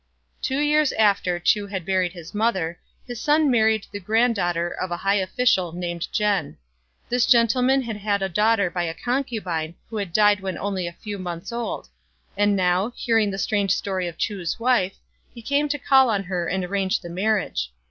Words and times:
Two 0.41 0.57
years 0.57 0.91
after 0.93 1.39
Chu 1.39 1.67
had 1.67 1.85
buried 1.85 2.13
his 2.13 2.33
mother, 2.33 2.79
his 3.05 3.21
son 3.21 3.51
married 3.51 3.85
the 3.91 3.99
granddaughter 3.99 4.67
of 4.67 4.89
'a 4.89 4.97
high 4.97 5.17
official 5.17 5.73
named 5.73 6.11
Jen. 6.11 6.57
This 7.07 7.27
gentleman 7.27 7.83
had 7.83 7.97
had 7.97 8.23
a 8.23 8.27
daughter 8.27 8.71
by 8.71 8.81
a 8.85 8.95
concubine, 8.95 9.75
who 9.91 9.97
had 9.97 10.11
died 10.11 10.39
when 10.39 10.57
only 10.57 10.87
a 10.87 10.91
few 10.93 11.19
months 11.19 11.51
old; 11.51 11.87
and 12.35 12.55
now, 12.55 12.93
hearing 12.95 13.29
the 13.29 13.37
strange 13.37 13.73
story 13.75 14.07
of 14.07 14.17
Chu's 14.17 14.59
wife, 14.59 14.95
came 15.45 15.69
to 15.69 15.77
call 15.77 16.09
on 16.09 16.23
her 16.23 16.47
and 16.47 16.65
arrange 16.65 17.01
the 17.01 17.07
marriage. 17.09 17.71